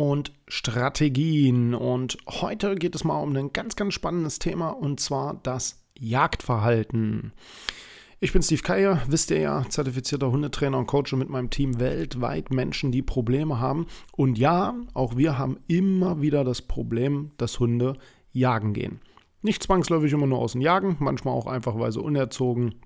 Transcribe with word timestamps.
und 0.00 0.32
Strategien. 0.48 1.74
Und 1.74 2.16
heute 2.26 2.74
geht 2.74 2.94
es 2.94 3.04
mal 3.04 3.20
um 3.20 3.36
ein 3.36 3.52
ganz, 3.52 3.76
ganz 3.76 3.92
spannendes 3.92 4.38
Thema 4.38 4.70
und 4.70 4.98
zwar 4.98 5.38
das 5.42 5.84
Jagdverhalten. 5.98 7.32
Ich 8.18 8.32
bin 8.32 8.42
Steve 8.42 8.62
Keier, 8.62 9.02
wisst 9.08 9.30
ihr 9.30 9.40
ja, 9.40 9.66
zertifizierter 9.68 10.30
Hundetrainer 10.30 10.78
und 10.78 10.86
Coach 10.86 11.12
mit 11.12 11.28
meinem 11.28 11.50
Team 11.50 11.80
weltweit 11.80 12.50
Menschen, 12.50 12.92
die 12.92 13.02
Probleme 13.02 13.60
haben. 13.60 13.88
Und 14.12 14.38
ja, 14.38 14.74
auch 14.94 15.18
wir 15.18 15.36
haben 15.36 15.58
immer 15.68 16.22
wieder 16.22 16.44
das 16.44 16.62
Problem, 16.62 17.32
dass 17.36 17.60
Hunde 17.60 17.92
jagen 18.32 18.72
gehen. 18.72 19.00
Nicht 19.42 19.62
zwangsläufig 19.62 20.14
immer 20.14 20.26
nur 20.26 20.38
aus 20.38 20.52
dem 20.52 20.62
Jagen, 20.62 20.96
manchmal 20.98 21.34
auch 21.34 21.46
einfach, 21.46 21.78
weil 21.78 21.92
sie 21.92 22.00
unerzogen 22.00 22.76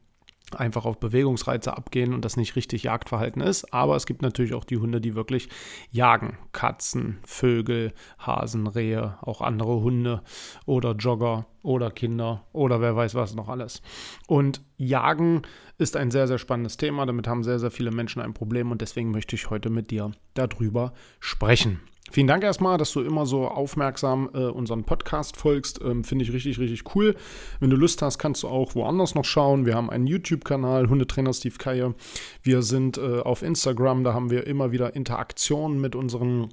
einfach 0.53 0.85
auf 0.85 1.01
Bewegungsreize 1.01 1.77
abgehen 1.77 2.13
und 2.13 2.25
das 2.25 2.37
nicht 2.37 2.57
richtig 2.57 2.85
Jagdverhalten 2.85 3.43
ist. 3.43 3.73
Aber 3.73 3.97
es 3.97 4.07
gibt 4.07 4.23
natürlich 4.23 4.55
auch 4.55 4.65
die 4.65 4.77
Hunde, 4.77 5.01
die 5.01 5.15
wirklich 5.15 5.49
jagen. 5.91 6.39
Katzen, 6.53 7.19
Vögel, 7.25 7.93
Hasen, 8.19 8.67
Rehe, 8.67 9.19
auch 9.23 9.41
andere 9.41 9.81
Hunde 9.81 10.23
oder 10.67 10.93
Jogger 10.93 11.47
oder 11.63 11.91
Kinder 11.91 12.45
oder 12.53 12.81
wer 12.81 12.95
weiß 12.95 13.15
was 13.15 13.35
noch 13.35 13.49
alles. 13.49 13.83
Und 14.27 14.63
Jagen 14.77 15.43
ist 15.79 15.97
ein 15.97 16.11
sehr, 16.11 16.29
sehr 16.29 16.39
spannendes 16.39 16.77
Thema. 16.77 17.07
Damit 17.07 17.27
haben 17.27 17.43
sehr, 17.43 17.59
sehr 17.59 17.71
viele 17.71 17.91
Menschen 17.91 18.23
ein 18.23 18.35
Problem 18.35 18.71
und 18.71 18.81
deswegen 18.81 19.11
möchte 19.11 19.37
ich 19.37 19.51
heute 19.51 19.71
mit 19.71 19.91
dir 19.91 20.13
darüber 20.35 20.93
sprechen. 21.21 21.81
Vielen 22.11 22.27
Dank 22.27 22.45
erstmal, 22.45 22.77
dass 22.79 22.93
du 22.93 23.01
immer 23.01 23.27
so 23.27 23.49
aufmerksam 23.49 24.29
äh, 24.35 24.45
unseren 24.45 24.85
Podcast 24.85 25.37
folgst. 25.37 25.81
Ähm, 25.83 26.05
Finde 26.05 26.25
ich 26.25 26.33
richtig, 26.33 26.59
richtig 26.59 26.95
cool. 26.95 27.17
Wenn 27.61 27.71
du 27.71 27.77
Lust 27.77 28.03
hast, 28.03 28.19
kannst 28.19 28.43
du 28.43 28.49
auch 28.49 28.75
woanders 28.75 29.15
noch 29.15 29.25
schauen. 29.25 29.67
Wir 29.67 29.75
haben 29.75 29.91
einen 29.91 30.07
YouTube-Kanal, 30.07 30.89
Hundetrainer 30.89 31.33
Steve 31.33 31.57
Keier. 31.57 31.95
Wir 32.43 32.63
sind 32.63 32.99
äh, 32.99 33.21
auf 33.21 33.43
Instagram, 33.43 34.05
da 34.05 34.13
haben 34.13 34.31
wir 34.31 34.47
immer 34.47 34.71
wieder 34.71 34.95
Interaktionen 34.95 35.81
mit 35.81 35.97
unseren 35.97 36.51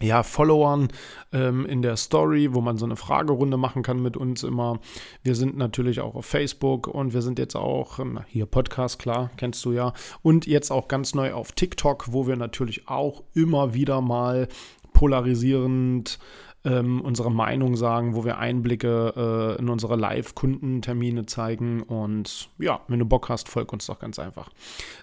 ja, 0.00 0.22
Followern 0.22 0.88
ähm, 1.32 1.64
in 1.66 1.82
der 1.82 1.96
Story, 1.96 2.54
wo 2.54 2.60
man 2.60 2.76
so 2.76 2.84
eine 2.84 2.96
Fragerunde 2.96 3.56
machen 3.56 3.82
kann 3.82 4.00
mit 4.02 4.16
uns 4.16 4.42
immer. 4.42 4.80
Wir 5.22 5.34
sind 5.34 5.56
natürlich 5.56 6.00
auch 6.00 6.14
auf 6.14 6.26
Facebook 6.26 6.88
und 6.88 7.14
wir 7.14 7.22
sind 7.22 7.38
jetzt 7.38 7.54
auch, 7.54 7.98
na, 7.98 8.24
hier 8.28 8.46
Podcast, 8.46 8.98
klar, 8.98 9.30
kennst 9.36 9.64
du 9.64 9.72
ja. 9.72 9.92
Und 10.22 10.46
jetzt 10.46 10.70
auch 10.70 10.88
ganz 10.88 11.14
neu 11.14 11.32
auf 11.32 11.52
TikTok, 11.52 12.12
wo 12.12 12.26
wir 12.26 12.36
natürlich 12.36 12.88
auch 12.88 13.22
immer 13.34 13.74
wieder 13.74 14.00
mal 14.00 14.48
polarisierend 14.92 16.18
ähm, 16.64 17.00
unsere 17.00 17.30
Meinung 17.30 17.76
sagen, 17.76 18.14
wo 18.14 18.24
wir 18.24 18.38
Einblicke 18.38 19.56
äh, 19.58 19.60
in 19.60 19.68
unsere 19.68 19.96
Live-Kundentermine 19.96 21.26
zeigen. 21.26 21.82
Und 21.82 22.50
ja, 22.58 22.80
wenn 22.88 22.98
du 22.98 23.04
Bock 23.04 23.28
hast, 23.28 23.48
folg 23.48 23.72
uns 23.72 23.86
doch 23.86 23.98
ganz 23.98 24.18
einfach. 24.18 24.50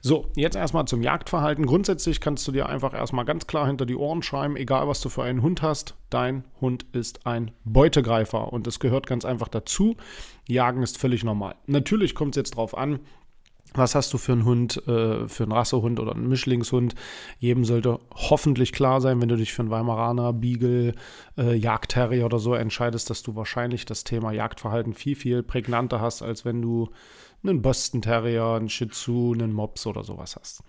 So, 0.01 0.27
jetzt 0.35 0.55
erstmal 0.55 0.85
zum 0.85 1.01
Jagdverhalten. 1.01 1.65
Grundsätzlich 1.65 2.21
kannst 2.21 2.47
du 2.47 2.51
dir 2.51 2.69
einfach 2.69 2.93
erstmal 2.93 3.25
ganz 3.25 3.47
klar 3.47 3.67
hinter 3.67 3.85
die 3.85 3.95
Ohren 3.95 4.21
schreiben, 4.23 4.55
egal 4.55 4.87
was 4.87 5.01
du 5.01 5.09
für 5.09 5.23
einen 5.23 5.41
Hund 5.41 5.61
hast, 5.61 5.95
dein 6.09 6.45
Hund 6.61 6.85
ist 6.93 7.25
ein 7.25 7.51
Beutegreifer 7.65 8.51
und 8.53 8.65
das 8.65 8.79
gehört 8.79 9.07
ganz 9.07 9.25
einfach 9.25 9.47
dazu. 9.47 9.95
Jagen 10.47 10.81
ist 10.81 10.97
völlig 10.97 11.23
normal. 11.23 11.55
Natürlich 11.67 12.15
kommt 12.15 12.35
es 12.35 12.37
jetzt 12.37 12.55
drauf 12.55 12.75
an, 12.75 12.99
was 13.73 13.95
hast 13.95 14.13
du 14.13 14.17
für 14.17 14.31
einen 14.31 14.45
Hund, 14.45 14.77
äh, 14.87 15.27
für 15.27 15.43
einen 15.43 15.51
Rassehund 15.51 15.99
oder 15.99 16.13
einen 16.13 16.27
Mischlingshund? 16.27 16.95
Jedem 17.37 17.65
sollte 17.65 17.99
hoffentlich 18.13 18.73
klar 18.73 19.01
sein, 19.01 19.21
wenn 19.21 19.29
du 19.29 19.35
dich 19.35 19.53
für 19.53 19.61
einen 19.61 19.71
Weimaraner, 19.71 20.33
Beagle, 20.33 20.95
äh, 21.37 21.53
Jagdterrier 21.55 22.25
oder 22.25 22.39
so 22.39 22.53
entscheidest, 22.55 23.09
dass 23.09 23.21
du 23.21 23.35
wahrscheinlich 23.35 23.85
das 23.85 24.03
Thema 24.03 24.31
Jagdverhalten 24.31 24.93
viel, 24.93 25.15
viel 25.15 25.43
prägnanter 25.43 26.01
hast, 26.01 26.21
als 26.21 26.45
wenn 26.45 26.61
du 26.61 26.89
einen 27.43 27.61
Boston 27.61 28.01
Terrier, 28.01 28.55
einen 28.55 28.69
Shih 28.69 28.87
Tzu, 28.87 29.33
einen 29.33 29.53
Mops 29.53 29.85
oder 29.85 30.03
sowas 30.03 30.35
hast. 30.35 30.63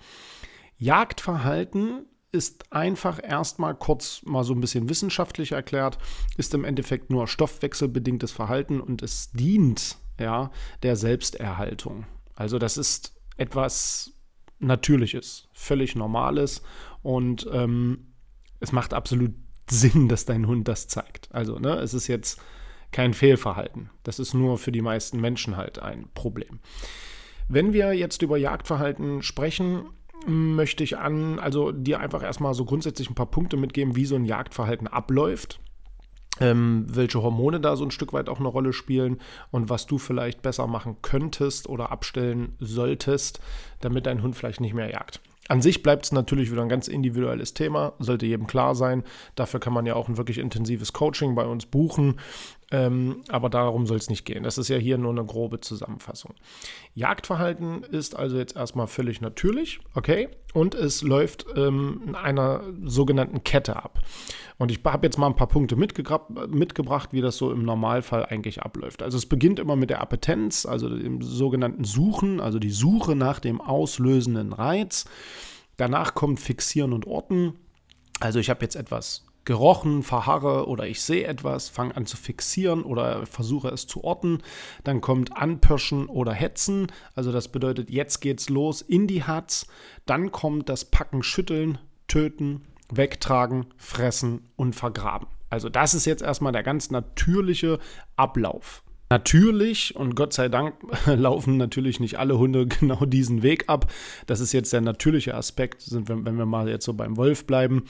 Jagdverhalten 0.77 2.07
ist 2.33 2.73
einfach 2.73 3.19
erstmal 3.23 3.75
kurz 3.75 4.23
mal 4.25 4.45
so 4.45 4.55
ein 4.55 4.61
bisschen 4.61 4.89
wissenschaftlich 4.89 5.53
erklärt, 5.53 5.99
ist 6.37 6.55
im 6.55 6.65
Endeffekt 6.65 7.11
nur 7.11 7.27
stoffwechselbedingtes 7.27 8.31
Verhalten 8.31 8.81
und 8.81 9.03
es 9.03 9.33
dient 9.33 9.99
ja 10.19 10.51
der 10.83 10.97
Selbsterhaltung. 10.97 12.07
Also 12.41 12.59
das 12.59 12.79
ist 12.79 13.15
etwas 13.37 14.15
Natürliches, 14.61 15.51
völlig 15.53 15.95
Normales 15.95 16.63
und 17.03 17.47
ähm, 17.53 18.15
es 18.61 18.73
macht 18.73 18.95
absolut 18.95 19.35
Sinn, 19.69 20.09
dass 20.09 20.25
dein 20.25 20.47
Hund 20.47 20.67
das 20.67 20.89
zeigt. 20.89 21.29
Also 21.33 21.59
ne, 21.59 21.75
es 21.75 21.93
ist 21.93 22.07
jetzt 22.07 22.41
kein 22.93 23.13
Fehlverhalten. 23.13 23.91
Das 24.05 24.19
ist 24.19 24.33
nur 24.33 24.57
für 24.57 24.73
die 24.73 24.81
meisten 24.81 25.21
Menschen 25.21 25.59
halt 25.59 25.81
ein 25.81 26.09
Problem. 26.15 26.61
Wenn 27.47 27.75
wir 27.75 27.93
jetzt 27.93 28.23
über 28.23 28.39
Jagdverhalten 28.39 29.23
sprechen, 29.23 29.91
möchte 30.27 30.83
ich 30.83 30.97
an, 30.97 31.39
also 31.41 31.73
dir 31.73 32.01
einfach 32.01 32.23
erstmal 32.23 32.55
so 32.55 32.65
grundsätzlich 32.65 33.11
ein 33.11 33.15
paar 33.15 33.31
Punkte 33.31 33.59
mitgeben, 33.59 33.97
wie 33.97 34.07
so 34.07 34.15
ein 34.15 34.25
Jagdverhalten 34.25 34.87
abläuft 34.87 35.61
ähm, 36.41 36.87
welche 36.89 37.23
Hormone 37.23 37.61
da 37.61 37.77
so 37.77 37.85
ein 37.85 37.91
Stück 37.91 38.13
weit 38.13 38.29
auch 38.29 38.41
eine 38.41 38.49
Rolle 38.49 38.73
spielen 38.73 39.21
und 39.51 39.69
was 39.69 39.87
du 39.87 39.99
vielleicht 39.99 40.43
besser 40.43 40.67
machen 40.67 40.97
könntest 41.03 41.69
oder 41.69 41.93
abstellen 41.93 42.55
solltest, 42.59 43.41
damit 43.81 44.07
dein 44.07 44.23
Hund 44.23 44.37
vielleicht 44.37 44.61
nicht 44.61 44.75
mehr 44.75 44.91
jagt. 44.91 45.21
An 45.51 45.63
sich 45.63 45.83
bleibt 45.83 46.05
es 46.05 46.13
natürlich 46.13 46.53
wieder 46.53 46.63
ein 46.63 46.69
ganz 46.69 46.87
individuelles 46.87 47.55
Thema, 47.55 47.95
sollte 47.99 48.25
jedem 48.25 48.47
klar 48.47 48.77
sein. 48.77 49.03
Dafür 49.35 49.59
kann 49.59 49.73
man 49.73 49.85
ja 49.85 49.97
auch 49.97 50.09
ein 50.09 50.17
wirklich 50.17 50.39
intensives 50.39 50.93
Coaching 50.93 51.35
bei 51.35 51.45
uns 51.45 51.67
buchen. 51.67 52.21
Ähm, 52.73 53.23
aber 53.29 53.51
darum 53.51 53.87
soll 53.87 53.97
es 53.97 54.09
nicht 54.09 54.25
gehen. 54.25 54.45
Das 54.45 54.57
ist 54.57 54.69
ja 54.69 54.77
hier 54.77 54.97
nur 54.97 55.11
eine 55.11 55.25
grobe 55.25 55.61
Zusammenfassung. 55.61 56.35
Jagdverhalten 56.95 57.83
ist 57.83 58.15
also 58.15 58.37
jetzt 58.37 58.55
erstmal 58.55 58.87
völlig 58.87 59.21
natürlich, 59.21 59.81
okay? 59.95 60.29
Und 60.55 60.75
es 60.77 61.03
läuft 61.03 61.47
ähm, 61.57 62.03
in 62.07 62.15
einer 62.15 62.63
sogenannten 62.85 63.43
Kette 63.43 63.77
ab. 63.77 64.01
Und 64.59 64.71
ich 64.71 64.81
habe 64.85 65.07
jetzt 65.07 65.19
mal 65.19 65.27
ein 65.27 65.37
paar 65.37 65.49
Punkte 65.49 65.75
mitgebracht, 65.75 67.09
wie 67.13 67.23
das 67.23 67.39
so 67.39 67.51
im 67.51 67.65
Normalfall 67.65 68.27
eigentlich 68.27 68.63
abläuft. 68.63 69.03
Also 69.03 69.17
es 69.17 69.27
beginnt 69.27 69.59
immer 69.59 69.75
mit 69.75 69.91
der 69.91 70.01
Appetenz, 70.01 70.67
also 70.67 70.89
dem 70.89 71.23
sogenannten 71.23 71.85
Suchen, 71.85 72.41
also 72.41 72.59
die 72.59 72.71
Suche 72.71 73.17
nach 73.17 73.41
dem 73.41 73.61
auslösenden 73.61 74.53
Reiz. 74.53 75.07
Danach 75.77 76.15
kommt 76.15 76.41
Fixieren 76.41 76.93
und 76.93 77.07
Orten. 77.07 77.55
Also 78.21 78.39
ich 78.39 78.51
habe 78.51 78.63
jetzt 78.63 78.77
etwas 78.77 79.25
gerochen, 79.45 80.03
verharre 80.03 80.67
oder 80.69 80.87
ich 80.87 81.01
sehe 81.03 81.27
etwas, 81.27 81.69
fange 81.69 81.97
an 81.97 82.07
zu 82.07 82.17
fixieren 82.17 82.83
oder 82.83 83.27
versuche 83.27 83.69
es 83.69 83.87
zu 83.87 84.05
orten. 84.05 84.43
Dann 84.85 85.01
kommt 85.01 85.37
Anpirschen 85.37 86.07
oder 86.07 86.33
Hetzen. 86.33 86.89
Also 87.15 87.33
das 87.33 87.49
bedeutet, 87.49 87.91
jetzt 87.91 88.21
geht's 88.21 88.49
los 88.49 88.83
in 88.83 89.07
die 89.07 89.25
Hatz. 89.25 89.67
Dann 90.07 90.31
kommt 90.31 90.69
das 90.69 90.85
Packen, 90.85 91.23
Schütteln, 91.23 91.79
Töten, 92.09 92.63
Wegtragen, 92.91 93.67
Fressen 93.77 94.49
und 94.57 94.75
Vergraben. 94.75 95.29
Also 95.49 95.69
das 95.69 95.95
ist 95.95 96.07
jetzt 96.07 96.23
erstmal 96.23 96.53
der 96.53 96.63
ganz 96.63 96.91
natürliche 96.91 97.79
Ablauf. 98.17 98.83
Natürlich 99.13 99.97
und 99.97 100.15
Gott 100.15 100.33
sei 100.33 100.49
Dank 100.49 100.75
laufen 101.07 101.57
natürlich 101.57 101.99
nicht 101.99 102.21
alle 102.21 102.39
Hunde 102.39 102.67
genau 102.81 103.05
diesen 103.05 103.43
Weg 103.43 103.65
ab. 103.67 103.93
Das 104.27 104.39
ist 104.39 104.53
jetzt 104.53 104.73
der 104.73 104.83
natürliche 104.83 105.35
Aspekt, 105.35 105.85
wenn, 105.91 106.39
wir 106.39 106.47
mal 106.47 106.69
jetzt 106.69 106.85
so 106.85 106.95
beim 106.95 107.17
Wolf 107.17 107.45
bleiben. 107.45 107.83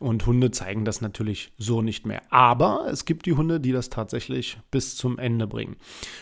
Und 0.00 0.26
Hunde 0.26 0.50
zeigen 0.50 0.84
das 0.84 1.00
natürlich 1.00 1.50
so 1.56 1.80
nicht 1.80 2.04
mehr. 2.04 2.20
Aber 2.28 2.88
es 2.90 3.06
gibt 3.06 3.24
die 3.24 3.32
Hunde, 3.32 3.58
die 3.58 3.72
das 3.72 3.88
tatsächlich 3.88 4.58
bis 4.70 4.96
zum 4.96 5.18
Ende 5.18 5.46
bringen. 5.46 5.76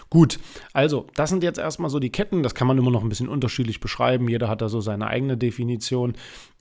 Gut, 0.09 0.39
also 0.73 1.09
das 1.17 1.31
sind 1.31 1.43
jetzt 1.43 1.59
erstmal 1.59 1.91
so 1.91 1.99
die 1.99 2.11
Ketten. 2.11 2.45
Das 2.45 2.55
kann 2.55 2.69
man 2.69 2.79
immer 2.79 2.93
noch 2.93 3.03
ein 3.03 3.09
bisschen 3.09 3.29
unterschiedlich 3.29 3.81
beschreiben. 3.81 4.29
Jeder 4.29 4.49
hat 4.49 4.63
da 4.63 4.69
so 4.69 4.81
seine 4.81 5.09
eigene 5.09 5.37
Definition. 5.37 6.15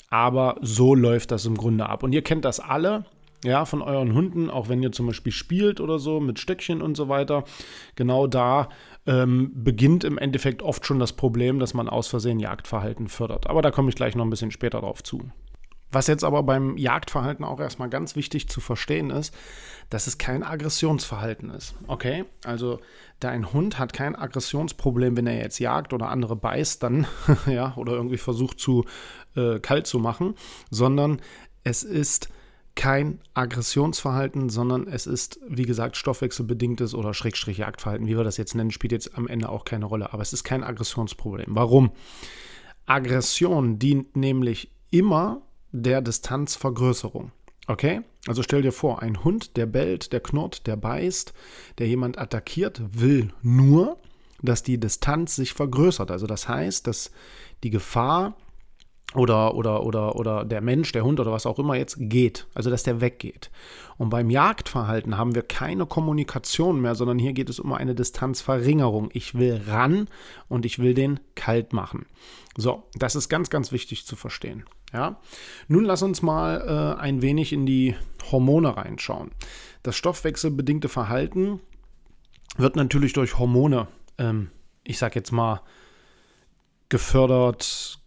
Aber 0.10 0.58
so 0.62 0.96
läuft 0.96 1.30
das 1.30 1.46
im 1.46 1.58
Grunde 1.58 1.88
ab. 1.88 2.02
Und 2.02 2.14
ihr 2.14 2.24
kennt 2.24 2.44
das 2.44 2.60
alle 2.60 3.06
ja, 3.44 3.66
von 3.66 3.82
euren 3.82 4.14
Hunden, 4.14 4.50
auch 4.50 4.70
wenn 4.70 4.82
ihr 4.82 4.92
zum 4.92 5.08
Beispiel 5.08 5.32
spielt 5.32 5.80
oder 5.80 6.00
so 6.00 6.20
mit 6.20 6.40
Stöckchen 6.40 6.82
und 6.82 6.96
so 6.96 7.10
weiter. 7.10 7.44
Genau 7.96 8.28
da 8.28 8.70
ähm, 9.06 9.52
beginnt 9.54 10.04
im 10.04 10.18
Endeffekt 10.18 10.62
oft 10.62 10.86
schon 10.86 11.00
das 11.00 11.14
Problem, 11.14 11.60
dass 11.60 11.74
man 11.74 11.90
aus 11.90 12.08
Versehen 12.08 12.40
Jagdverhalten 12.40 13.08
fördert. 13.08 13.50
Aber 13.50 13.62
da 13.62 13.72
komme 13.72 13.90
ich 13.90 13.96
gleich 13.96 14.16
noch 14.16 14.26
ein 14.26 14.30
bisschen 14.30 14.52
später 14.52 14.80
drauf 14.80 15.04
zu. 15.04 15.30
Was 15.94 16.08
jetzt 16.08 16.24
aber 16.24 16.42
beim 16.42 16.76
Jagdverhalten 16.76 17.46
auch 17.46 17.60
erstmal 17.60 17.88
ganz 17.88 18.16
wichtig 18.16 18.50
zu 18.50 18.62
verstehen 18.62 19.12
ist, 19.12 19.34
dass 19.92 20.08
es 20.08 20.18
kein 20.18 20.42
Aggressionsverhalten 20.42 21.52
ist. 21.52 21.76
Okay? 21.86 22.26
Also 22.46 22.80
dein 23.20 23.54
Hund 23.54 23.78
hat 23.78 23.94
kein 23.94 24.16
Aggressionsproblem, 24.16 25.16
wenn 25.16 25.28
er 25.28 25.38
jetzt 25.38 25.60
jagt 25.60 25.94
oder 25.94 26.10
andere 26.10 26.36
beißt, 26.36 26.82
dann, 26.82 27.06
ja, 27.46 27.76
oder 27.76 27.94
irgendwie 27.94 28.18
versucht 28.18 28.60
zu 28.60 28.86
äh, 29.36 29.60
kalt 29.60 29.86
zu 29.86 30.00
machen, 30.00 30.34
sondern 30.72 31.22
es 31.64 31.84
ist 31.84 32.30
kein 32.76 33.20
Aggressionsverhalten, 33.34 34.50
sondern 34.50 34.88
es 34.88 35.06
ist, 35.06 35.40
wie 35.48 35.64
gesagt, 35.64 35.96
stoffwechselbedingtes 35.96 36.96
oder 36.96 37.14
Schrägstrich 37.14 37.60
Jagdverhalten, 37.60 38.08
wie 38.08 38.18
wir 38.18 38.24
das 38.24 38.38
jetzt 38.38 38.56
nennen, 38.56 38.72
spielt 38.72 38.92
jetzt 38.92 39.16
am 39.16 39.28
Ende 39.28 39.50
auch 39.50 39.66
keine 39.66 39.86
Rolle. 39.86 40.12
Aber 40.12 40.22
es 40.22 40.34
ist 40.34 40.44
kein 40.44 40.64
Aggressionsproblem. 40.64 41.48
Warum? 41.50 41.92
Aggression 42.86 43.80
dient 43.80 44.16
nämlich 44.16 44.72
immer 44.90 45.42
der 45.72 46.02
Distanzvergrößerung. 46.02 47.32
Okay? 47.68 48.02
Also 48.28 48.44
stell 48.44 48.62
dir 48.62 48.72
vor, 48.72 49.02
ein 49.02 49.24
Hund, 49.24 49.58
der 49.58 49.66
bellt, 49.66 50.12
der 50.12 50.20
knurrt, 50.20 50.68
der 50.68 50.76
beißt, 50.76 51.34
der 51.78 51.88
jemand 51.88 52.18
attackiert, 52.18 52.82
will 52.92 53.34
nur, 53.42 53.98
dass 54.42 54.64
die 54.64 54.80
Distanz 54.80 55.36
sich 55.36 55.54
vergrößert. 55.54 56.12
Also 56.12 56.28
das 56.28 56.48
heißt, 56.48 56.88
dass 56.88 57.12
die 57.64 57.70
Gefahr 57.70 58.36
oder, 59.16 59.56
oder, 59.56 59.86
oder, 59.86 60.16
oder 60.16 60.46
der 60.46 60.62
Mensch, 60.62 60.92
der 60.92 61.04
Hund 61.04 61.20
oder 61.20 61.32
was 61.32 61.46
auch 61.46 61.60
immer 61.60 61.76
jetzt 61.76 61.98
geht, 62.00 62.48
also 62.54 62.70
dass 62.70 62.84
der 62.84 63.02
weggeht. 63.02 63.52
Und 63.98 64.10
beim 64.10 64.30
Jagdverhalten 64.30 65.18
haben 65.18 65.36
wir 65.36 65.44
keine 65.44 65.86
Kommunikation 65.86 66.82
mehr, 66.82 66.96
sondern 66.96 67.20
hier 67.20 67.34
geht 67.34 67.50
es 67.50 67.60
um 67.60 67.74
eine 67.74 67.96
Distanzverringerung. 67.96 69.10
Ich 69.14 69.36
will 69.36 69.62
ran 69.68 70.08
und 70.50 70.66
ich 70.66 70.80
will 70.80 70.94
den 70.94 71.20
kalt 71.36 71.74
machen. 71.74 72.06
So, 72.58 72.84
das 72.96 73.16
ist 73.16 73.30
ganz, 73.30 73.50
ganz 73.50 73.72
wichtig 73.72 74.06
zu 74.06 74.16
verstehen. 74.16 74.64
Ja? 74.94 75.20
Nun 75.68 75.86
lass 75.86 76.04
uns 76.04 76.22
mal 76.22 76.96
äh, 76.98 77.02
ein 77.02 77.22
wenig 77.22 77.54
in 77.54 77.66
die 77.66 77.96
Hormone 78.32 78.76
reinschauen. 78.78 79.32
Das 79.82 79.96
stoffwechselbedingte 79.96 80.90
Verhalten 80.90 81.60
wird 82.58 82.76
natürlich 82.76 83.14
durch 83.14 83.38
Hormone, 83.40 83.88
ähm, 84.18 84.50
ich 84.84 84.98
sag 84.98 85.16
jetzt 85.16 85.32
mal, 85.32 85.62
gefördert, 86.90 88.00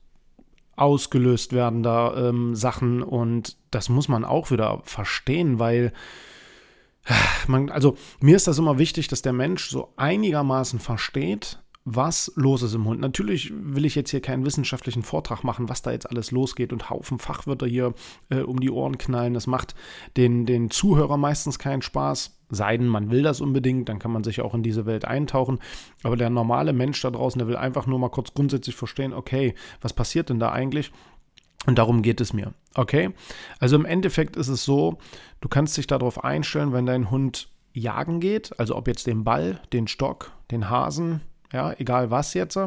ausgelöst 0.77 1.53
werden 1.53 1.83
da 1.83 2.29
ähm, 2.29 2.55
Sachen 2.55 3.03
und 3.03 3.57
das 3.71 3.89
muss 3.89 4.09
man 4.09 4.25
auch 4.25 4.51
wieder 4.51 4.81
verstehen, 4.85 5.59
weil 5.59 5.93
äh, 7.05 7.15
man, 7.47 7.71
also 7.71 7.97
mir 8.21 8.37
ist 8.37 8.47
das 8.47 8.59
immer 8.59 8.79
wichtig, 8.79 9.09
dass 9.09 9.23
der 9.23 9.33
Mensch 9.33 9.69
so 9.69 9.93
einigermaßen 9.97 10.79
versteht, 10.79 11.59
was 11.89 12.33
los 12.35 12.63
ist 12.63 12.75
im 12.75 12.85
Hund. 12.85 13.01
Natürlich 13.01 13.53
will 13.55 13.85
ich 13.85 13.95
jetzt 13.95 14.11
hier 14.11 14.21
keinen 14.21 14.45
wissenschaftlichen 14.45 15.05
Vortrag 15.05 15.45
machen, 15.45 15.69
was 15.69 15.83
da 15.83 15.93
jetzt 15.93 16.11
alles 16.11 16.33
losgeht 16.33 16.73
und 16.73 16.91
Haufen 16.91 17.21
Fachwörter 17.21 17.67
hier 17.67 17.95
äh, 18.29 18.41
um 18.41 18.59
die 18.59 18.71
Ohren 18.71 18.99
knallen. 18.99 19.35
Das 19.35 19.47
macht 19.47 19.77
den, 20.17 20.47
den 20.47 20.71
Zuhörer 20.71 21.17
meistens 21.17 21.61
keinen 21.61 21.83
Spaß. 21.83 22.36
Sei 22.49 22.77
denn, 22.77 22.87
man 22.87 23.11
will 23.11 23.23
das 23.23 23.41
unbedingt, 23.41 23.89
dann 23.89 23.99
kann 23.99 24.13
man 24.13 24.23
sich 24.23 24.41
auch 24.41 24.55
in 24.55 24.63
diese 24.63 24.87
Welt 24.87 25.05
eintauchen. 25.05 25.59
Aber 26.03 26.17
der 26.17 26.31
normale 26.31 26.73
Mensch 26.73 27.01
da 27.01 27.11
draußen, 27.11 27.39
der 27.39 27.49
will 27.49 27.57
einfach 27.57 27.87
nur 27.87 27.99
mal 27.99 28.09
kurz 28.09 28.35
grundsätzlich 28.35 28.77
verstehen, 28.77 29.13
okay, 29.13 29.55
was 29.81 29.93
passiert 29.93 30.31
denn 30.31 30.39
da 30.39 30.53
eigentlich? 30.53 30.93
Und 31.67 31.79
darum 31.79 32.03
geht 32.03 32.21
es 32.21 32.33
mir. 32.33 32.53
Okay? 32.75 33.11
Also 33.59 33.77
im 33.77 33.85
Endeffekt 33.85 34.37
ist 34.37 34.49
es 34.49 34.65
so, 34.65 34.99
du 35.41 35.49
kannst 35.49 35.77
dich 35.77 35.87
darauf 35.89 36.23
einstellen, 36.23 36.73
wenn 36.73 36.87
dein 36.87 37.11
Hund 37.11 37.49
jagen 37.73 38.21
geht, 38.21 38.59
also 38.59 38.77
ob 38.77 38.87
jetzt 38.87 39.07
den 39.07 39.25
Ball, 39.25 39.61
den 39.73 39.89
Stock, 39.89 40.33
den 40.51 40.71
Hasen, 40.71 41.21
ja, 41.53 41.73
egal 41.79 42.11
was 42.11 42.35
jetzt, 42.35 42.59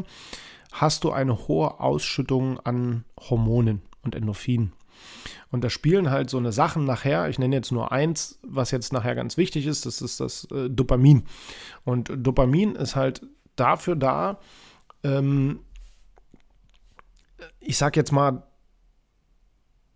hast 0.71 1.03
du 1.03 1.11
eine 1.11 1.47
hohe 1.47 1.79
Ausschüttung 1.79 2.59
an 2.59 3.05
Hormonen 3.19 3.81
und 4.03 4.15
Endorphinen. 4.15 4.73
Und 5.51 5.63
da 5.63 5.69
spielen 5.69 6.11
halt 6.11 6.29
so 6.29 6.37
eine 6.37 6.51
Sachen 6.51 6.85
nachher, 6.85 7.29
ich 7.29 7.39
nenne 7.39 7.55
jetzt 7.55 7.71
nur 7.71 7.91
eins, 7.91 8.39
was 8.43 8.71
jetzt 8.71 8.93
nachher 8.93 9.15
ganz 9.15 9.37
wichtig 9.37 9.65
ist, 9.65 9.85
das 9.85 10.01
ist 10.01 10.19
das 10.19 10.47
äh, 10.51 10.69
Dopamin. 10.69 11.23
Und 11.83 12.11
Dopamin 12.15 12.75
ist 12.75 12.95
halt 12.95 13.21
dafür 13.55 13.95
da, 13.95 14.39
ähm, 15.03 15.61
ich 17.59 17.77
sag 17.77 17.95
jetzt 17.95 18.11
mal, 18.11 18.43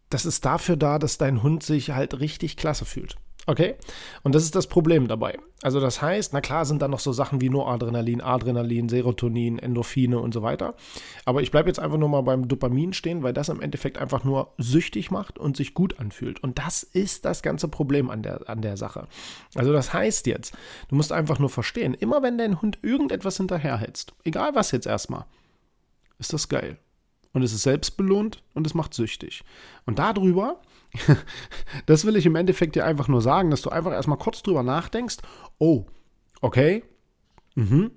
das 0.10 0.26
ist 0.26 0.46
dafür 0.46 0.78
da, 0.78 1.00
dass 1.00 1.18
dein 1.18 1.42
Hund 1.44 1.64
sich 1.64 1.92
halt 1.92 2.20
richtig 2.20 2.58
klasse 2.58 2.86
fühlt. 2.86 3.18
Okay? 3.46 3.76
Und 4.24 4.36
das 4.36 4.44
ist 4.44 4.56
das 4.56 4.68
Problem 4.68 5.08
dabei. 5.08 5.38
Also 5.62 5.80
das 5.80 6.02
heißt, 6.02 6.34
na 6.34 6.42
klar 6.42 6.66
sind 6.66 6.82
da 6.82 6.88
noch 6.88 7.00
so 7.00 7.12
Sachen 7.12 7.42
wie 7.42 7.50
Noradrenalin, 7.50 8.22
Adrenalin, 8.22 8.90
Serotonin, 8.90 9.60
Endorphine 9.60 10.20
und 10.20 10.34
so 10.34 10.42
weiter. 10.42 10.76
Aber 11.26 11.42
ich 11.42 11.52
bleibe 11.52 11.70
jetzt 11.70 11.80
einfach 11.80 11.98
nur 11.98 12.10
mal 12.10 12.22
beim 12.22 12.48
Dopamin 12.48 12.94
stehen, 12.94 13.24
weil 13.24 13.34
das 13.34 13.50
im 13.50 13.62
Endeffekt 13.62 13.98
einfach 13.98 14.24
nur 14.24 14.54
süchtig 14.58 15.12
macht 15.12 15.40
und 15.40 15.58
sich 15.58 15.74
gut 15.74 16.00
anfühlt. 16.00 16.42
Und 16.42 16.60
das 16.60 16.84
ist 16.84 17.26
das 17.26 17.42
ganze 17.42 17.68
Problem 17.68 18.10
an 18.10 18.24
der, 18.24 18.50
an 18.50 18.62
der 18.62 18.78
Sache. 18.78 19.08
Also 19.56 19.74
das 19.74 19.94
heißt 19.94 20.28
jetzt, 20.28 20.54
du 20.90 20.96
musst 20.96 21.12
einfach 21.12 21.40
nur 21.40 21.50
verstehen, 21.50 21.94
immer 21.94 22.24
wenn 22.24 22.38
dein 22.38 22.62
Hund 22.62 22.80
irgendetwas 22.82 23.38
hinterherhetzt, 23.38 24.14
egal 24.24 24.56
was 24.56 24.72
jetzt 24.72 24.88
erstmal, 24.88 25.26
ist 26.20 26.34
das 26.34 26.48
geil. 26.48 26.78
Und 27.34 27.42
es 27.42 27.52
ist 27.52 27.64
selbstbelohnt 27.64 28.44
und 28.54 28.68
es 28.68 28.74
macht 28.74 28.94
süchtig. 28.94 29.44
Und 29.86 30.00
darüber 30.00 30.62
das 31.86 32.06
will 32.06 32.16
ich 32.16 32.26
im 32.26 32.36
Endeffekt 32.36 32.76
dir 32.76 32.86
einfach 32.86 33.08
nur 33.08 33.22
sagen, 33.22 33.52
dass 33.52 33.62
du 33.62 33.70
einfach 33.70 33.92
erstmal 33.92 34.18
kurz 34.18 34.44
drüber 34.44 34.64
nachdenkst. 34.64 35.18
Oh, 35.58 35.86
okay. 36.42 36.84
Mhm. 37.56 37.92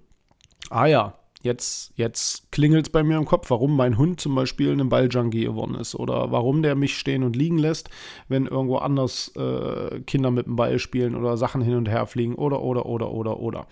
Ah 0.70 0.86
ja, 0.86 1.18
jetzt, 1.42 1.92
jetzt 1.96 2.50
klingelt 2.52 2.86
es 2.86 2.92
bei 2.92 3.02
mir 3.02 3.16
im 3.16 3.24
Kopf, 3.24 3.50
warum 3.50 3.76
mein 3.76 3.98
Hund 3.98 4.20
zum 4.20 4.34
Beispiel 4.34 4.72
ein 4.72 4.88
Balljunkie 4.88 5.44
geworden 5.44 5.74
ist 5.74 5.94
oder 5.94 6.32
warum 6.32 6.62
der 6.62 6.74
mich 6.74 6.96
stehen 6.96 7.22
und 7.22 7.36
liegen 7.36 7.58
lässt, 7.58 7.90
wenn 8.28 8.46
irgendwo 8.46 8.78
anders 8.78 9.32
äh, 9.36 10.00
Kinder 10.00 10.30
mit 10.30 10.46
dem 10.46 10.56
Ball 10.56 10.78
spielen 10.78 11.14
oder 11.14 11.36
Sachen 11.36 11.62
hin 11.62 11.74
und 11.74 11.88
her 11.88 12.06
fliegen 12.06 12.34
oder, 12.34 12.62
oder, 12.62 12.86
oder, 12.86 13.10
oder, 13.10 13.38
oder. 13.38 13.66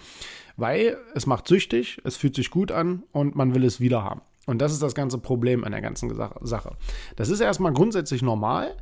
Weil 0.56 0.96
es 1.14 1.26
macht 1.26 1.48
süchtig, 1.48 2.00
es 2.04 2.16
fühlt 2.16 2.36
sich 2.36 2.50
gut 2.50 2.70
an 2.70 3.02
und 3.12 3.34
man 3.34 3.54
will 3.54 3.64
es 3.64 3.80
wieder 3.80 4.04
haben. 4.04 4.20
Und 4.46 4.58
das 4.58 4.72
ist 4.72 4.82
das 4.82 4.94
ganze 4.94 5.18
Problem 5.18 5.64
an 5.64 5.72
der 5.72 5.80
ganzen 5.80 6.14
Sache. 6.14 6.76
Das 7.16 7.28
ist 7.30 7.40
erstmal 7.40 7.72
grundsätzlich 7.72 8.22
normal. 8.22 8.76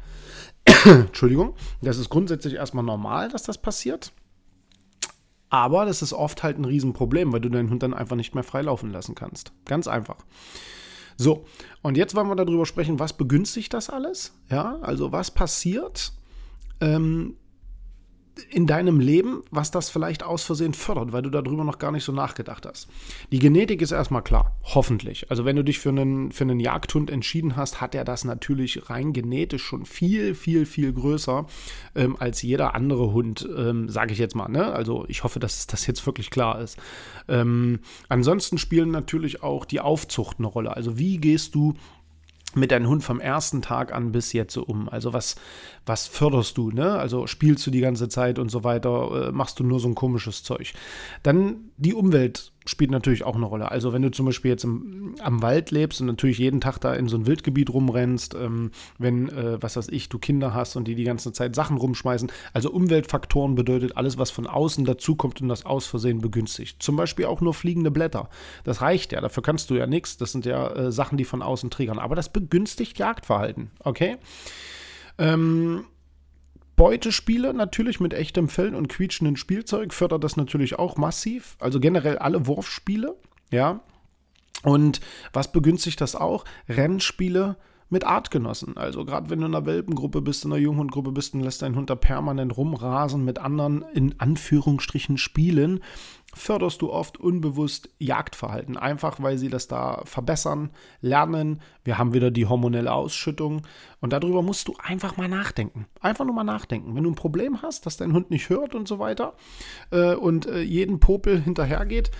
Entschuldigung, 0.84 1.54
das 1.80 1.98
ist 1.98 2.08
grundsätzlich 2.08 2.54
erstmal 2.54 2.84
normal, 2.84 3.28
dass 3.28 3.44
das 3.44 3.58
passiert. 3.58 4.12
Aber 5.48 5.84
das 5.84 6.00
ist 6.02 6.14
oft 6.14 6.42
halt 6.42 6.58
ein 6.58 6.64
Riesenproblem, 6.64 7.32
weil 7.32 7.40
du 7.40 7.50
deinen 7.50 7.70
Hund 7.70 7.82
dann 7.82 7.94
einfach 7.94 8.16
nicht 8.16 8.34
mehr 8.34 8.42
freilaufen 8.42 8.90
lassen 8.90 9.14
kannst. 9.14 9.52
Ganz 9.66 9.86
einfach. 9.86 10.16
So, 11.16 11.44
und 11.82 11.96
jetzt 11.96 12.14
wollen 12.14 12.28
wir 12.28 12.36
darüber 12.36 12.64
sprechen, 12.64 12.98
was 12.98 13.12
begünstigt 13.12 13.74
das 13.74 13.90
alles? 13.90 14.32
Ja, 14.48 14.78
also 14.80 15.12
was 15.12 15.30
passiert, 15.30 16.12
ähm, 16.80 17.36
in 18.50 18.66
deinem 18.66 18.98
Leben, 18.98 19.42
was 19.50 19.70
das 19.70 19.90
vielleicht 19.90 20.22
aus 20.22 20.42
Versehen 20.42 20.72
fördert, 20.72 21.12
weil 21.12 21.22
du 21.22 21.28
darüber 21.28 21.64
noch 21.64 21.78
gar 21.78 21.92
nicht 21.92 22.04
so 22.04 22.12
nachgedacht 22.12 22.64
hast. 22.66 22.88
Die 23.30 23.38
Genetik 23.38 23.82
ist 23.82 23.92
erstmal 23.92 24.22
klar, 24.22 24.56
hoffentlich. 24.62 25.30
Also 25.30 25.44
wenn 25.44 25.56
du 25.56 25.62
dich 25.62 25.78
für 25.78 25.90
einen, 25.90 26.32
für 26.32 26.44
einen 26.44 26.58
Jagdhund 26.58 27.10
entschieden 27.10 27.56
hast, 27.56 27.80
hat 27.80 27.94
er 27.94 28.04
das 28.04 28.24
natürlich 28.24 28.88
rein 28.88 29.12
genetisch 29.12 29.62
schon 29.62 29.84
viel, 29.84 30.34
viel, 30.34 30.64
viel 30.64 30.92
größer 30.92 31.46
ähm, 31.94 32.16
als 32.18 32.40
jeder 32.40 32.74
andere 32.74 33.12
Hund, 33.12 33.46
ähm, 33.54 33.88
sage 33.90 34.12
ich 34.12 34.18
jetzt 34.18 34.34
mal. 34.34 34.48
Ne? 34.48 34.72
Also 34.72 35.04
ich 35.08 35.24
hoffe, 35.24 35.38
dass 35.38 35.66
das 35.66 35.86
jetzt 35.86 36.06
wirklich 36.06 36.30
klar 36.30 36.60
ist. 36.60 36.78
Ähm, 37.28 37.80
ansonsten 38.08 38.56
spielen 38.56 38.90
natürlich 38.90 39.42
auch 39.42 39.66
die 39.66 39.80
Aufzucht 39.80 40.38
eine 40.38 40.46
Rolle. 40.46 40.74
Also 40.74 40.98
wie 40.98 41.18
gehst 41.18 41.54
du 41.54 41.74
mit 42.54 42.70
deinem 42.70 42.88
Hund 42.88 43.02
vom 43.02 43.20
ersten 43.20 43.62
Tag 43.62 43.92
an 43.92 44.12
bis 44.12 44.32
jetzt 44.32 44.54
so 44.54 44.62
um? 44.62 44.88
Also 44.88 45.12
was, 45.12 45.36
was 45.86 46.06
förderst 46.06 46.56
du, 46.56 46.70
ne? 46.70 46.98
Also 46.98 47.26
spielst 47.26 47.66
du 47.66 47.70
die 47.70 47.80
ganze 47.80 48.08
Zeit 48.08 48.38
und 48.38 48.50
so 48.50 48.64
weiter, 48.64 49.28
äh, 49.28 49.32
machst 49.32 49.58
du 49.58 49.64
nur 49.64 49.80
so 49.80 49.88
ein 49.88 49.94
komisches 49.94 50.42
Zeug. 50.42 50.74
Dann 51.22 51.70
die 51.76 51.94
Umwelt 51.94 52.52
spielt 52.64 52.90
natürlich 52.90 53.24
auch 53.24 53.36
eine 53.36 53.46
Rolle. 53.46 53.70
Also 53.70 53.92
wenn 53.92 54.02
du 54.02 54.10
zum 54.10 54.26
Beispiel 54.26 54.50
jetzt 54.50 54.64
im, 54.64 55.14
am 55.20 55.42
Wald 55.42 55.70
lebst 55.70 56.00
und 56.00 56.06
natürlich 56.06 56.38
jeden 56.38 56.60
Tag 56.60 56.78
da 56.78 56.94
in 56.94 57.08
so 57.08 57.16
ein 57.16 57.26
Wildgebiet 57.26 57.70
rumrennst, 57.70 58.34
ähm, 58.34 58.70
wenn, 58.98 59.28
äh, 59.28 59.62
was 59.62 59.76
weiß 59.76 59.88
ich, 59.88 60.08
du 60.08 60.18
Kinder 60.18 60.54
hast 60.54 60.76
und 60.76 60.86
die 60.86 60.94
die 60.94 61.04
ganze 61.04 61.32
Zeit 61.32 61.54
Sachen 61.54 61.76
rumschmeißen. 61.76 62.30
Also 62.52 62.70
Umweltfaktoren 62.70 63.54
bedeutet 63.54 63.96
alles, 63.96 64.18
was 64.18 64.30
von 64.30 64.46
außen 64.46 64.84
dazukommt 64.84 65.40
und 65.40 65.48
das 65.48 65.66
aus 65.66 65.86
Versehen 65.86 66.20
begünstigt. 66.20 66.82
Zum 66.82 66.96
Beispiel 66.96 67.26
auch 67.26 67.40
nur 67.40 67.54
fliegende 67.54 67.90
Blätter. 67.90 68.28
Das 68.64 68.80
reicht 68.80 69.12
ja, 69.12 69.20
dafür 69.20 69.42
kannst 69.42 69.70
du 69.70 69.74
ja 69.74 69.86
nichts. 69.86 70.16
Das 70.16 70.32
sind 70.32 70.46
ja 70.46 70.68
äh, 70.72 70.92
Sachen, 70.92 71.18
die 71.18 71.24
von 71.24 71.42
außen 71.42 71.70
triggern. 71.70 71.98
Aber 71.98 72.16
das 72.16 72.32
begünstigt 72.32 72.98
Jagdverhalten, 72.98 73.70
okay? 73.80 74.16
Ähm, 75.18 75.84
Beutespiele 76.76 77.52
natürlich 77.54 78.00
mit 78.00 78.14
echtem 78.14 78.48
Fell 78.48 78.74
und 78.74 78.88
quietschenden 78.88 79.36
Spielzeug 79.36 79.92
fördert 79.92 80.24
das 80.24 80.36
natürlich 80.36 80.78
auch 80.78 80.96
massiv. 80.96 81.56
Also 81.60 81.80
generell 81.80 82.18
alle 82.18 82.46
Wurfspiele, 82.46 83.16
ja. 83.50 83.80
Und 84.62 85.00
was 85.32 85.52
begünstigt 85.52 86.00
das 86.00 86.14
auch? 86.14 86.44
Rennspiele 86.68 87.56
mit 87.92 88.04
Artgenossen. 88.04 88.76
Also 88.76 89.04
gerade 89.04 89.30
wenn 89.30 89.40
du 89.40 89.46
in 89.46 89.54
einer 89.54 89.66
Welpengruppe 89.66 90.22
bist, 90.22 90.44
in 90.44 90.52
einer 90.52 90.60
Junghundgruppe 90.60 91.12
bist 91.12 91.34
und 91.34 91.40
lässt 91.40 91.62
deinen 91.62 91.76
Hund 91.76 91.90
da 91.90 91.94
permanent 91.94 92.56
rumrasen 92.56 93.24
mit 93.24 93.38
anderen 93.38 93.84
in 93.92 94.18
Anführungsstrichen 94.18 95.18
Spielen, 95.18 95.80
förderst 96.34 96.80
du 96.80 96.90
oft 96.90 97.20
unbewusst 97.20 97.90
Jagdverhalten, 97.98 98.78
einfach 98.78 99.22
weil 99.22 99.36
sie 99.36 99.50
das 99.50 99.68
da 99.68 100.00
verbessern, 100.06 100.70
lernen. 101.02 101.60
Wir 101.84 101.98
haben 101.98 102.14
wieder 102.14 102.30
die 102.30 102.46
hormonelle 102.46 102.92
Ausschüttung 102.92 103.62
und 104.00 104.14
darüber 104.14 104.40
musst 104.40 104.68
du 104.68 104.74
einfach 104.82 105.18
mal 105.18 105.28
nachdenken. 105.28 105.86
Einfach 106.00 106.24
nur 106.24 106.34
mal 106.34 106.44
nachdenken. 106.44 106.94
Wenn 106.94 107.04
du 107.04 107.10
ein 107.10 107.14
Problem 107.14 107.60
hast, 107.60 107.84
dass 107.84 107.98
dein 107.98 108.14
Hund 108.14 108.30
nicht 108.30 108.48
hört 108.48 108.74
und 108.74 108.88
so 108.88 108.98
weiter 108.98 109.34
äh, 109.90 110.14
und 110.14 110.46
äh, 110.46 110.62
jeden 110.62 110.98
Popel 110.98 111.42
hinterhergeht, 111.42 112.10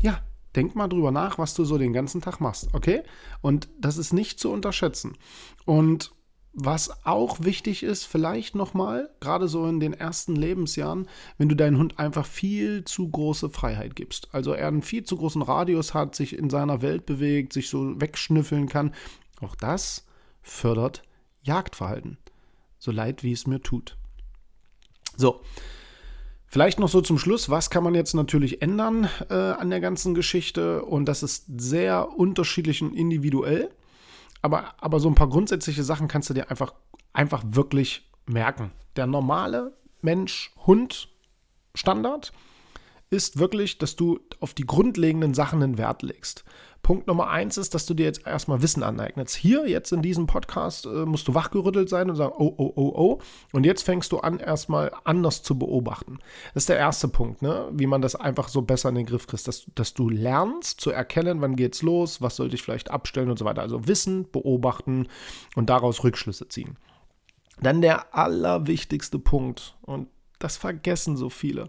ja, 0.00 0.20
Denk 0.56 0.74
mal 0.74 0.88
drüber 0.88 1.10
nach, 1.10 1.38
was 1.38 1.54
du 1.54 1.64
so 1.64 1.78
den 1.78 1.92
ganzen 1.92 2.20
Tag 2.20 2.40
machst, 2.40 2.68
okay? 2.72 3.02
Und 3.40 3.68
das 3.78 3.98
ist 3.98 4.12
nicht 4.12 4.40
zu 4.40 4.50
unterschätzen. 4.50 5.16
Und 5.64 6.12
was 6.52 7.06
auch 7.06 7.38
wichtig 7.40 7.84
ist, 7.84 8.04
vielleicht 8.04 8.56
nochmal, 8.56 9.10
gerade 9.20 9.46
so 9.46 9.66
in 9.66 9.78
den 9.78 9.92
ersten 9.92 10.34
Lebensjahren, 10.34 11.08
wenn 11.38 11.48
du 11.48 11.54
deinen 11.54 11.78
Hund 11.78 11.98
einfach 12.00 12.26
viel 12.26 12.84
zu 12.84 13.08
große 13.08 13.50
Freiheit 13.50 13.94
gibst. 13.94 14.28
Also 14.32 14.52
er 14.52 14.66
einen 14.66 14.82
viel 14.82 15.04
zu 15.04 15.16
großen 15.16 15.42
Radius 15.42 15.94
hat, 15.94 16.16
sich 16.16 16.36
in 16.36 16.50
seiner 16.50 16.82
Welt 16.82 17.06
bewegt, 17.06 17.52
sich 17.52 17.68
so 17.68 18.00
wegschnüffeln 18.00 18.68
kann. 18.68 18.92
Auch 19.40 19.54
das 19.54 20.06
fördert 20.42 21.02
Jagdverhalten. 21.42 22.18
So 22.78 22.90
leid, 22.90 23.22
wie 23.22 23.32
es 23.32 23.46
mir 23.46 23.60
tut. 23.60 23.96
So, 25.16 25.42
Vielleicht 26.52 26.80
noch 26.80 26.88
so 26.88 27.00
zum 27.00 27.16
Schluss, 27.16 27.48
was 27.48 27.70
kann 27.70 27.84
man 27.84 27.94
jetzt 27.94 28.12
natürlich 28.12 28.60
ändern 28.60 29.08
äh, 29.28 29.34
an 29.34 29.70
der 29.70 29.78
ganzen 29.78 30.14
Geschichte? 30.14 30.84
Und 30.84 31.04
das 31.04 31.22
ist 31.22 31.44
sehr 31.58 32.18
unterschiedlich 32.18 32.82
und 32.82 32.92
individuell. 32.92 33.70
Aber, 34.42 34.74
aber 34.80 34.98
so 34.98 35.08
ein 35.08 35.14
paar 35.14 35.28
grundsätzliche 35.28 35.84
Sachen 35.84 36.08
kannst 36.08 36.28
du 36.28 36.34
dir 36.34 36.50
einfach, 36.50 36.74
einfach 37.12 37.44
wirklich 37.50 38.10
merken. 38.26 38.72
Der 38.96 39.06
normale 39.06 39.76
Mensch-Hund-Standard 40.02 42.32
ist 43.10 43.38
wirklich, 43.38 43.78
dass 43.78 43.96
du 43.96 44.20
auf 44.38 44.54
die 44.54 44.66
grundlegenden 44.66 45.34
Sachen 45.34 45.62
einen 45.62 45.78
Wert 45.78 46.02
legst. 46.02 46.44
Punkt 46.82 47.08
Nummer 47.08 47.28
eins 47.28 47.58
ist, 47.58 47.74
dass 47.74 47.84
du 47.84 47.92
dir 47.92 48.06
jetzt 48.06 48.26
erstmal 48.26 48.62
Wissen 48.62 48.82
aneignest. 48.82 49.34
Hier, 49.34 49.68
jetzt 49.68 49.92
in 49.92 50.00
diesem 50.00 50.26
Podcast, 50.26 50.86
äh, 50.86 51.04
musst 51.04 51.28
du 51.28 51.34
wachgerüttelt 51.34 51.88
sein 51.88 52.08
und 52.08 52.16
sagen, 52.16 52.32
oh, 52.38 52.54
oh, 52.56 52.72
oh, 52.74 52.92
oh. 52.94 53.18
Und 53.52 53.66
jetzt 53.66 53.82
fängst 53.82 54.12
du 54.12 54.20
an, 54.20 54.38
erstmal 54.38 54.92
anders 55.04 55.42
zu 55.42 55.58
beobachten. 55.58 56.20
Das 56.54 56.62
ist 56.62 56.68
der 56.68 56.78
erste 56.78 57.08
Punkt, 57.08 57.42
ne? 57.42 57.68
wie 57.72 57.86
man 57.86 58.00
das 58.00 58.14
einfach 58.14 58.48
so 58.48 58.62
besser 58.62 58.88
in 58.88 58.94
den 58.94 59.06
Griff 59.06 59.26
kriegt, 59.26 59.46
dass, 59.46 59.66
dass 59.74 59.92
du 59.92 60.08
lernst 60.08 60.80
zu 60.80 60.90
erkennen, 60.90 61.40
wann 61.42 61.56
geht's 61.56 61.82
los, 61.82 62.22
was 62.22 62.36
sollte 62.36 62.54
ich 62.54 62.62
vielleicht 62.62 62.90
abstellen 62.90 63.30
und 63.30 63.38
so 63.38 63.44
weiter. 63.44 63.62
Also 63.62 63.86
Wissen, 63.86 64.30
beobachten 64.30 65.08
und 65.56 65.68
daraus 65.68 66.02
Rückschlüsse 66.02 66.48
ziehen. 66.48 66.78
Dann 67.60 67.82
der 67.82 68.14
allerwichtigste 68.14 69.18
Punkt, 69.18 69.76
und 69.82 70.08
das 70.38 70.56
vergessen 70.56 71.16
so 71.16 71.28
viele 71.28 71.68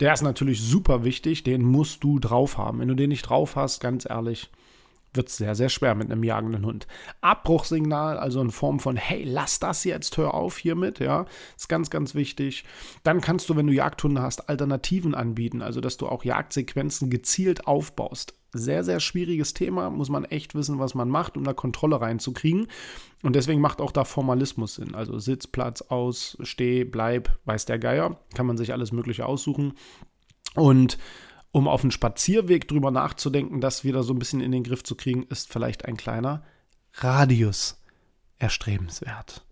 Der 0.00 0.12
ist 0.12 0.20
natürlich 0.20 0.60
super 0.60 1.02
wichtig, 1.02 1.44
den 1.44 1.62
musst 1.62 2.04
du 2.04 2.18
drauf 2.18 2.58
haben. 2.58 2.80
Wenn 2.80 2.88
du 2.88 2.94
den 2.94 3.08
nicht 3.08 3.22
drauf 3.22 3.56
hast, 3.56 3.80
ganz 3.80 4.06
ehrlich, 4.08 4.50
wird 5.14 5.28
es 5.28 5.36
sehr, 5.36 5.54
sehr 5.54 5.68
schwer 5.68 5.94
mit 5.94 6.10
einem 6.10 6.24
jagenden 6.24 6.66
Hund. 6.66 6.86
Abbruchsignal, 7.20 8.18
also 8.18 8.40
in 8.40 8.50
Form 8.50 8.80
von, 8.80 8.96
hey, 8.96 9.24
lass 9.24 9.58
das 9.60 9.84
jetzt, 9.84 10.16
hör 10.16 10.34
auf 10.34 10.58
hiermit, 10.58 10.98
ja, 10.98 11.26
ist 11.56 11.68
ganz, 11.68 11.90
ganz 11.90 12.14
wichtig. 12.14 12.64
Dann 13.02 13.20
kannst 13.20 13.48
du, 13.48 13.56
wenn 13.56 13.66
du 13.66 13.72
Jagdhunde 13.72 14.22
hast, 14.22 14.48
Alternativen 14.48 15.14
anbieten, 15.14 15.62
also 15.62 15.80
dass 15.80 15.96
du 15.96 16.08
auch 16.08 16.24
Jagdsequenzen 16.24 17.10
gezielt 17.10 17.66
aufbaust. 17.66 18.34
Sehr, 18.56 18.84
sehr 18.84 19.00
schwieriges 19.00 19.52
Thema, 19.52 19.90
muss 19.90 20.10
man 20.10 20.24
echt 20.24 20.54
wissen, 20.54 20.78
was 20.78 20.94
man 20.94 21.08
macht, 21.08 21.36
um 21.36 21.42
da 21.42 21.52
Kontrolle 21.52 22.00
reinzukriegen. 22.00 22.68
Und 23.22 23.34
deswegen 23.34 23.60
macht 23.60 23.80
auch 23.80 23.90
da 23.90 24.04
Formalismus 24.04 24.76
Sinn. 24.76 24.94
Also 24.94 25.18
Sitz, 25.18 25.48
Platz, 25.48 25.82
aus, 25.82 26.36
steh, 26.40 26.84
bleib, 26.84 27.36
weiß 27.46 27.64
der 27.64 27.80
Geier. 27.80 28.20
Kann 28.34 28.46
man 28.46 28.56
sich 28.56 28.72
alles 28.72 28.92
Mögliche 28.92 29.26
aussuchen. 29.26 29.72
Und 30.54 30.98
um 31.54 31.68
auf 31.68 31.82
einen 31.82 31.92
Spazierweg 31.92 32.66
drüber 32.66 32.90
nachzudenken, 32.90 33.60
das 33.60 33.84
wieder 33.84 34.02
so 34.02 34.12
ein 34.12 34.18
bisschen 34.18 34.40
in 34.40 34.50
den 34.50 34.64
Griff 34.64 34.82
zu 34.82 34.96
kriegen, 34.96 35.22
ist 35.22 35.52
vielleicht 35.52 35.84
ein 35.84 35.96
kleiner 35.96 36.42
Radius 36.94 37.80
erstrebenswert. 38.38 39.46